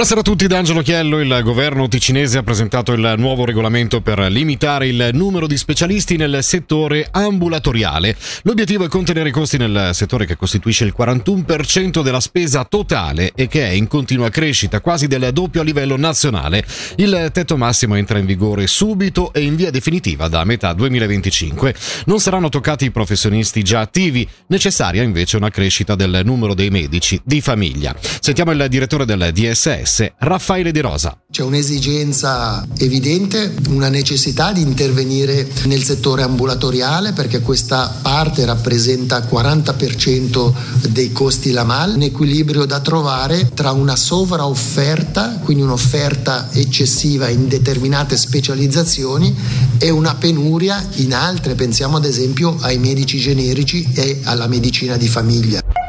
[0.00, 1.20] Buonasera a tutti da Angelo Chiello.
[1.20, 6.42] Il governo ticinese ha presentato il nuovo regolamento per limitare il numero di specialisti nel
[6.42, 8.16] settore ambulatoriale.
[8.44, 13.46] L'obiettivo è contenere i costi nel settore che costituisce il 41% della spesa totale e
[13.46, 16.64] che è in continua crescita, quasi del doppio a livello nazionale.
[16.96, 21.74] Il tetto massimo entra in vigore subito e in via definitiva da metà 2025.
[22.06, 27.20] Non saranno toccati i professionisti già attivi, necessaria invece una crescita del numero dei medici
[27.22, 27.94] di famiglia.
[28.00, 31.18] Sentiamo il direttore del DSS Interesse, Raffaele De Rosa.
[31.30, 39.28] C'è un'esigenza evidente, una necessità di intervenire nel settore ambulatoriale perché questa parte rappresenta il
[39.28, 40.52] 40%
[40.88, 47.48] dei costi la mal, un equilibrio da trovare tra una sovraofferta, quindi un'offerta eccessiva in
[47.48, 49.34] determinate specializzazioni
[49.78, 55.08] e una penuria in altre, pensiamo ad esempio ai medici generici e alla medicina di
[55.08, 55.79] famiglia.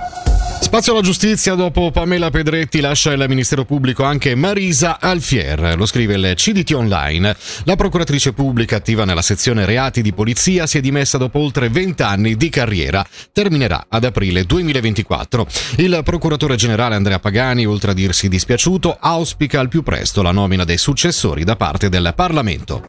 [0.71, 6.13] Spazio alla giustizia, dopo Pamela Pedretti lascia il Ministero Pubblico anche Marisa Alfier, lo scrive
[6.13, 7.35] il CDT Online.
[7.65, 12.03] La procuratrice pubblica attiva nella sezione reati di polizia si è dimessa dopo oltre 20
[12.03, 13.05] anni di carriera.
[13.33, 15.45] Terminerà ad aprile 2024.
[15.75, 20.63] Il procuratore generale Andrea Pagani, oltre a dirsi dispiaciuto, auspica al più presto la nomina
[20.63, 22.85] dei successori da parte del Parlamento.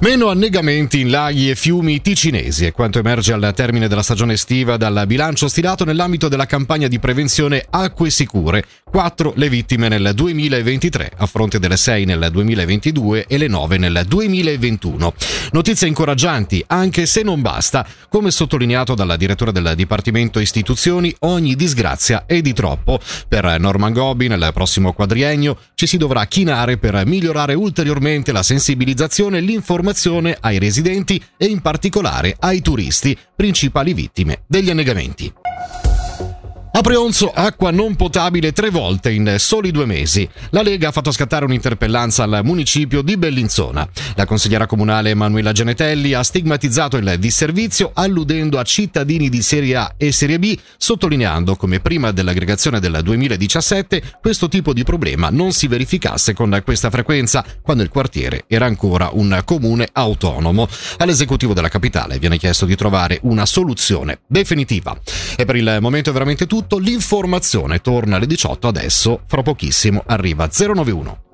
[0.00, 4.76] Meno annegamenti in laghi e fiumi ticinesi è quanto emerge al termine della stagione estiva
[4.76, 8.64] dal bilancio stilato nell'ambito della campagna di prevenzione Acque Sicure.
[8.84, 14.04] Quattro le vittime nel 2023, a fronte delle sei nel 2022 e le nove nel
[14.06, 15.12] 2021.
[15.50, 17.84] Notizie incoraggianti, anche se non basta.
[18.08, 23.00] Come sottolineato dalla direttore del Dipartimento Istituzioni, ogni disgrazia è di troppo.
[23.26, 29.38] Per Norman Gobi, nel prossimo quadriennio, ci si dovrà chinare per migliorare ulteriormente la sensibilizzazione
[29.38, 35.32] e l'informazione informazione ai residenti e in particolare ai turisti, principali vittime degli annegamenti.
[36.70, 40.28] A Preonzo acqua non potabile tre volte in soli due mesi.
[40.50, 43.88] La Lega ha fatto scattare un'interpellanza al municipio di Bellinzona.
[44.14, 49.94] La consigliera comunale Emanuela Genetelli ha stigmatizzato il disservizio alludendo a cittadini di Serie A
[49.96, 55.68] e Serie B, sottolineando come prima dell'aggregazione del 2017 questo tipo di problema non si
[55.68, 60.68] verificasse con questa frequenza, quando il quartiere era ancora un comune autonomo.
[60.98, 64.96] All'esecutivo della capitale viene chiesto di trovare una soluzione definitiva.
[65.34, 70.48] E per il momento è veramente tutto, l'informazione torna alle 18 adesso, fra pochissimo arriva
[70.48, 71.27] 091.